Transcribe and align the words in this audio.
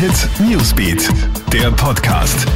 Hit 0.00 0.30
Newsbeat, 0.48 1.10
der 1.52 1.70
Podcast. 1.72 2.46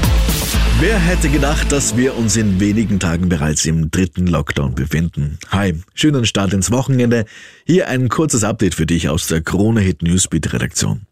Wer 0.80 0.98
hätte 0.98 1.28
gedacht, 1.28 1.70
dass 1.70 1.94
wir 1.94 2.17
uns 2.17 2.38
in 2.38 2.58
wenigen 2.58 2.99
Tagen 2.99 3.28
bereits 3.28 3.67
im 3.67 3.90
dritten 3.90 4.26
Lockdown 4.26 4.74
befinden? 4.74 5.38
Hi, 5.50 5.75
schönen 5.92 6.25
Start 6.25 6.54
ins 6.54 6.70
Wochenende. 6.70 7.26
Hier 7.67 7.88
ein 7.88 8.09
kurzes 8.09 8.45
Update 8.45 8.75
für 8.75 8.86
dich 8.86 9.11
aus 9.11 9.27
der 9.27 9.43
Krone 9.43 9.82
Hit 9.82 10.00
Newsbeat 10.02 10.54
Redaktion. 10.54 11.02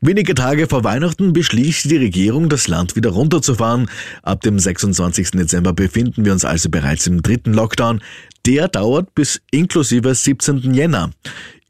Wenige 0.00 0.36
Tage 0.36 0.68
vor 0.68 0.84
Weihnachten 0.84 1.32
beschließt 1.32 1.90
die 1.90 1.96
Regierung, 1.96 2.48
das 2.48 2.68
Land 2.68 2.94
wieder 2.94 3.10
runterzufahren. 3.10 3.90
Ab 4.22 4.42
dem 4.42 4.60
26. 4.60 5.32
Dezember 5.32 5.72
befinden 5.72 6.24
wir 6.24 6.30
uns 6.30 6.44
also 6.44 6.70
bereits 6.70 7.08
im 7.08 7.20
dritten 7.20 7.52
Lockdown. 7.52 8.00
Der 8.46 8.68
dauert 8.68 9.12
bis 9.16 9.40
inklusive 9.50 10.14
17. 10.14 10.72
Jänner. 10.72 11.10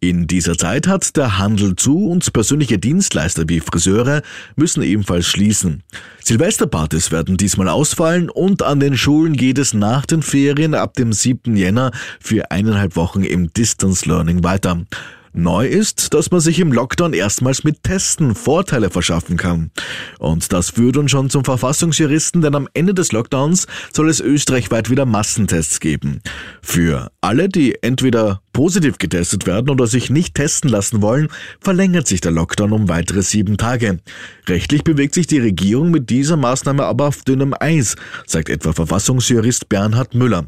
In 0.01 0.29
dieser 0.29 0.57
Zeit 0.57 0.87
hat 0.87 1.17
der 1.17 1.39
Handel 1.39 1.75
zu 1.75 2.07
und 2.07 2.33
persönliche 2.33 2.79
Dienstleister 2.79 3.48
wie 3.48 3.59
Friseure 3.59 4.23
müssen 4.55 4.84
ebenfalls 4.84 5.27
schließen. 5.27 5.83
Silvesterpartys 6.23 7.11
werden 7.11 7.37
diesmal 7.37 7.69
ausfallen 7.69 8.30
und 8.30 8.62
an 8.62 8.79
den 8.79 8.97
Schulen 8.97 9.33
geht 9.33 9.59
es 9.59 9.75
nach 9.75 10.06
den 10.06 10.23
Ferien 10.23 10.75
ab 10.75 10.95
dem 10.95 11.12
7. 11.12 11.56
Jänner 11.56 11.91
für 12.20 12.53
eineinhalb 12.53 12.95
Wochen 12.95 13.25
im 13.25 13.53
Distance 13.53 14.09
Learning 14.09 14.45
weiter. 14.45 14.84
Neu 15.33 15.66
ist, 15.66 16.15
dass 16.15 16.30
man 16.30 16.41
sich 16.41 16.59
im 16.59 16.73
Lockdown 16.73 17.12
erstmals 17.12 17.62
mit 17.65 17.83
Testen 17.83 18.34
Vorteile 18.34 18.91
verschaffen 18.91 19.37
kann. 19.37 19.70
Und 20.19 20.53
das 20.53 20.70
führt 20.70 20.97
uns 20.97 21.11
schon 21.11 21.28
zum 21.28 21.45
Verfassungsjuristen, 21.45 22.41
denn 22.41 22.55
am 22.55 22.69
Ende 22.73 22.95
des 22.95 23.12
Lockdowns 23.12 23.67
soll 23.92 24.09
es 24.09 24.20
österreichweit 24.20 24.91
wieder 24.91 25.06
Massentests 25.06 25.80
geben. 25.80 26.23
Für 26.62 27.11
alle, 27.20 27.48
die 27.48 27.83
entweder 27.83 28.42
positiv 28.59 28.98
getestet 28.98 29.47
werden 29.47 29.71
oder 29.71 29.87
sich 29.87 30.11
nicht 30.11 30.35
testen 30.35 30.69
lassen 30.69 31.01
wollen, 31.01 31.29
verlängert 31.61 32.09
sich 32.09 32.21
der 32.21 32.33
Lockdown 32.33 32.73
um 32.73 32.89
weitere 32.89 33.23
sieben 33.23 33.57
Tage. 33.57 34.01
Rechtlich 34.48 34.83
bewegt 34.83 35.15
sich 35.15 35.28
die 35.28 35.39
Regierung 35.39 35.92
mit 35.92 36.11
dieser 36.11 36.37
Maßnahme 36.37 36.84
aber 36.84 37.06
auf 37.06 37.23
dünnem 37.23 37.55
Eis, 37.61 37.95
sagt 38.27 38.48
etwa 38.48 38.73
Verfassungsjurist 38.73 39.69
Bernhard 39.69 40.17
Müller. 40.17 40.47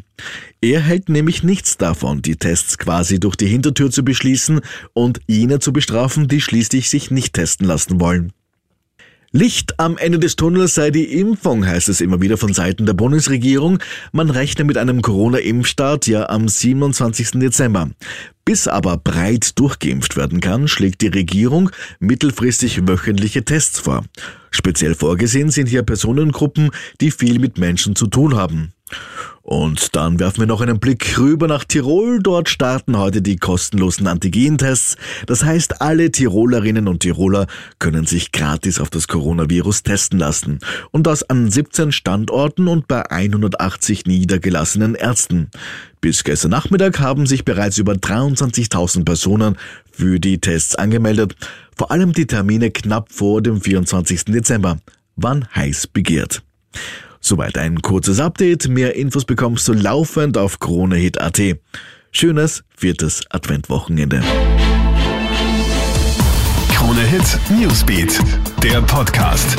Er 0.60 0.80
hält 0.80 1.08
nämlich 1.08 1.44
nichts 1.44 1.76
davon, 1.76 2.20
die 2.20 2.34
Tests 2.34 2.78
quasi 2.78 3.20
durch 3.20 3.36
die 3.36 3.46
Hintertür 3.46 3.92
zu 3.92 4.04
beschließen 4.04 4.60
und 4.92 5.20
jene 5.28 5.60
zu 5.60 5.72
bestrafen, 5.72 6.26
die 6.26 6.40
schließlich 6.40 6.90
sich 6.90 7.12
nicht 7.12 7.34
testen 7.34 7.68
lassen 7.68 8.00
wollen. 8.00 8.32
Licht 9.32 9.78
am 9.78 9.96
Ende 9.96 10.18
des 10.18 10.34
Tunnels 10.34 10.74
sei 10.74 10.90
die 10.90 11.04
Impfung, 11.20 11.64
heißt 11.64 11.88
es 11.88 12.00
immer 12.00 12.20
wieder 12.20 12.36
von 12.36 12.52
Seiten 12.52 12.84
der 12.84 12.94
Bundesregierung. 12.94 13.78
Man 14.10 14.28
rechne 14.28 14.64
mit 14.64 14.76
einem 14.76 15.02
Corona-Impfstart 15.02 16.08
ja 16.08 16.28
am 16.28 16.48
27. 16.48 17.38
Dezember. 17.38 17.90
Bis 18.44 18.66
aber 18.66 18.96
breit 18.96 19.56
durchgeimpft 19.56 20.16
werden 20.16 20.40
kann, 20.40 20.66
schlägt 20.66 21.00
die 21.02 21.08
Regierung 21.08 21.70
mittelfristig 22.00 22.88
wöchentliche 22.88 23.44
Tests 23.44 23.78
vor. 23.78 24.04
Speziell 24.50 24.96
vorgesehen 24.96 25.52
sind 25.52 25.68
hier 25.68 25.84
Personengruppen, 25.84 26.70
die 27.00 27.12
viel 27.12 27.38
mit 27.38 27.56
Menschen 27.56 27.94
zu 27.94 28.08
tun 28.08 28.34
haben. 28.34 28.72
Und 29.50 29.96
dann 29.96 30.20
werfen 30.20 30.38
wir 30.38 30.46
noch 30.46 30.60
einen 30.60 30.78
Blick 30.78 31.18
rüber 31.18 31.48
nach 31.48 31.64
Tirol. 31.64 32.20
Dort 32.22 32.48
starten 32.48 32.96
heute 32.96 33.20
die 33.20 33.36
kostenlosen 33.36 34.06
Antigentests. 34.06 34.96
Das 35.26 35.42
heißt, 35.42 35.82
alle 35.82 36.12
Tirolerinnen 36.12 36.86
und 36.86 37.00
Tiroler 37.00 37.48
können 37.80 38.06
sich 38.06 38.30
gratis 38.30 38.78
auf 38.78 38.90
das 38.90 39.08
Coronavirus 39.08 39.82
testen 39.82 40.20
lassen. 40.20 40.60
Und 40.92 41.08
das 41.08 41.28
an 41.28 41.50
17 41.50 41.90
Standorten 41.90 42.68
und 42.68 42.86
bei 42.86 43.10
180 43.10 44.06
niedergelassenen 44.06 44.94
Ärzten. 44.94 45.50
Bis 46.00 46.22
gestern 46.22 46.52
Nachmittag 46.52 47.00
haben 47.00 47.26
sich 47.26 47.44
bereits 47.44 47.78
über 47.78 47.94
23.000 47.94 49.04
Personen 49.04 49.56
für 49.90 50.20
die 50.20 50.38
Tests 50.38 50.76
angemeldet. 50.76 51.34
Vor 51.76 51.90
allem 51.90 52.12
die 52.12 52.28
Termine 52.28 52.70
knapp 52.70 53.10
vor 53.10 53.42
dem 53.42 53.60
24. 53.60 54.26
Dezember 54.26 54.78
waren 55.16 55.52
heiß 55.56 55.88
begehrt. 55.88 56.40
Soweit 57.30 57.58
ein 57.58 57.80
kurzes 57.80 58.18
Update. 58.18 58.66
Mehr 58.66 58.96
Infos 58.96 59.24
bekommst 59.24 59.68
du 59.68 59.72
laufend 59.72 60.36
auf 60.36 60.58
KroneHit.at. 60.58 61.40
Schönes 62.10 62.64
viertes 62.76 63.22
Adventwochenende. 63.30 64.20
Krone 66.72 67.02
Hit 67.02 67.38
Newsbeat, 67.56 68.18
der 68.64 68.82
Podcast. 68.82 69.56